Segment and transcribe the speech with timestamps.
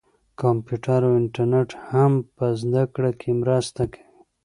[0.41, 4.03] کمپیوټر او انټرنیټ هم په زده کړه کې مرسته کوي.